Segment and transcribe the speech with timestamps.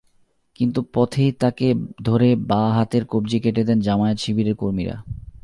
[0.55, 1.67] কিন্তু পথেই তাঁকে
[2.03, 4.95] ধরে বাঁ হাতের কবজি কেটে দেন জামায়াত-শিবিরের কর্মীরা।